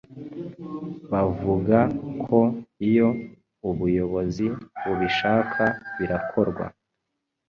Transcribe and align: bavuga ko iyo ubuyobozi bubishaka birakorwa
bavuga 1.11 1.77
ko 2.25 2.39
iyo 2.89 3.09
ubuyobozi 3.69 4.45
bubishaka 4.83 5.63
birakorwa 5.97 6.65